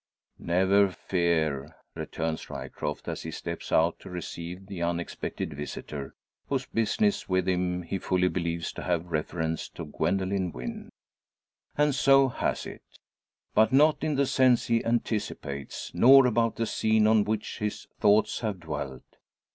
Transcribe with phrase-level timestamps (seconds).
[0.39, 6.15] "Never fear!" returns Ryecroft, as he steps out to receive the unexpected visitor,
[6.47, 10.89] whose business with him he fully believes to have reference to Gwendoline Wynn.
[11.77, 12.81] And so has it.
[13.53, 18.39] But not in the sense he anticipates, nor about the scene on which his thoughts
[18.39, 19.03] have dwelt.